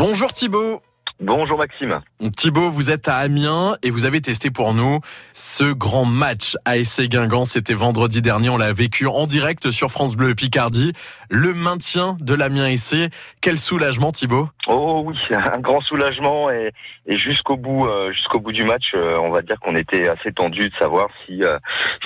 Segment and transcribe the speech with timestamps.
[0.00, 0.80] Bonjour Thibaut.
[1.22, 2.00] Bonjour Maxime.
[2.34, 5.00] Thibaut, vous êtes à Amiens et vous avez testé pour nous
[5.34, 7.44] ce grand match ASC Guingamp.
[7.44, 10.94] C'était vendredi dernier, on l'a vécu en direct sur France Bleu Picardie.
[11.28, 13.10] Le maintien de l'Amiens SC.
[13.42, 14.48] Quel soulagement Thibaut?
[14.66, 16.72] Oh oui, un grand soulagement et,
[17.06, 20.70] jusqu'au bout, euh, jusqu'au bout du match, euh, on va dire qu'on était assez tendu
[20.70, 21.58] de savoir si euh,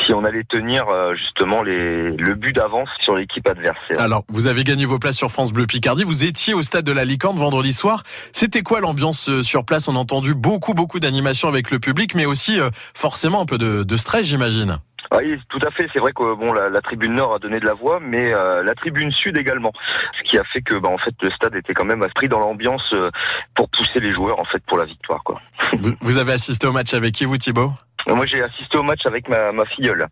[0.00, 4.00] si on allait tenir justement les, le but d'avance sur l'équipe adversaire.
[4.00, 6.04] Alors, vous avez gagné vos places sur France Bleu Picardie.
[6.04, 8.02] Vous étiez au stade de la Licorne vendredi soir.
[8.32, 9.01] C'était quoi l'ambiance?
[9.10, 9.88] Sur place.
[9.88, 13.58] On a entendu beaucoup, beaucoup d'animation avec le public, mais aussi euh, forcément un peu
[13.58, 14.78] de, stress, j'imagine.
[15.16, 15.88] Oui, tout à fait.
[15.92, 18.74] C'est vrai que bon, la, tribune nord a donné de la voix, mais euh, la
[18.74, 19.72] tribune sud également.
[20.18, 22.38] Ce qui a fait que, bah, en fait, le stade était quand même pris dans
[22.38, 23.10] l'ambiance euh,
[23.54, 25.40] pour pousser les joueurs, en fait, pour la victoire, quoi.
[26.00, 27.72] Vous, avez assisté au match avec qui, vous, Thibaut?
[28.06, 30.06] Moi, j'ai assisté au match avec ma, ma filleule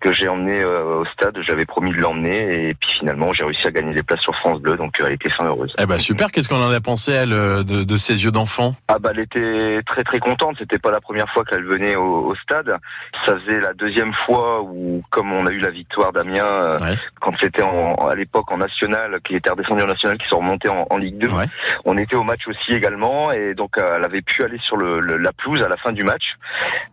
[0.00, 1.36] que j'ai emmené euh, au stade.
[1.40, 4.60] J'avais promis de l'emmener et puis finalement j'ai réussi à gagner des places sur France
[4.60, 5.74] Bleu, donc euh, elle était fin heureuse.
[5.78, 6.30] Eh ben super.
[6.30, 8.74] Qu'est-ce qu'on en a pensé elle de, de ses yeux d'enfant?
[8.88, 10.56] Ah bah elle était très très contente.
[10.58, 12.76] C'était pas la première fois qu'elle venait au, stade.
[13.24, 17.32] Ça faisait la deuxième fois où, comme on a eu la victoire d'Amiens euh, quand
[17.40, 21.18] c'était à l'époque en national, qui était redescendu en national, qui sont remontés en, Ligue
[21.18, 21.28] 2.
[21.84, 25.32] On était au match aussi également et donc elle avait pu aller sur le, la
[25.32, 26.36] pelouse à la fin du match.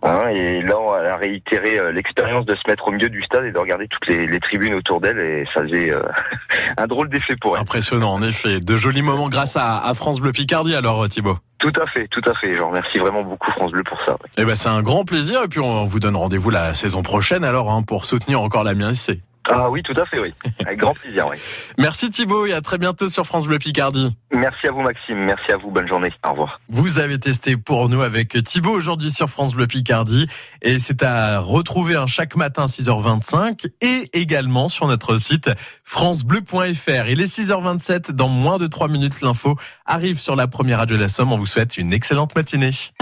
[0.02, 3.52] Hein, et là elle a réitéré l'expérience de se mettre au milieu du stade et
[3.52, 6.02] de regarder toutes les, tribunes autour d'elle et ça faisait euh,
[6.78, 7.62] un drôle d'effet pour elle.
[7.62, 8.60] Impressionnant en effet.
[8.60, 11.38] De jolis moments grâce à, France Bleu Picardie alors Thibaut.
[11.60, 12.52] Tout à fait, tout à fait.
[12.52, 14.18] Je remercie vraiment beaucoup France Bleu pour ça.
[14.38, 17.44] Eh ben c'est un grand plaisir et puis on vous donne rendez-vous la saison prochaine
[17.44, 19.22] alors hein, pour soutenir encore la mienne ici.
[19.50, 20.34] Ah oui, tout à fait, oui.
[20.66, 21.38] Avec grand plaisir, oui.
[21.78, 24.16] Merci Thibaut et à très bientôt sur France Bleu Picardie.
[24.32, 26.12] Merci à vous Maxime, merci à vous, bonne journée.
[26.26, 26.62] Au revoir.
[26.70, 30.28] Vous avez testé pour nous avec Thibaut aujourd'hui sur France Bleu Picardie
[30.62, 35.50] et c'est à retrouver un chaque matin 6h25 et également sur notre site
[35.84, 37.10] francebleu.fr.
[37.10, 39.56] Il est 6h27, dans moins de 3 minutes l'info
[39.86, 41.32] arrive sur la première radio de la Somme.
[41.32, 42.72] On vous souhaite une excellente matinée.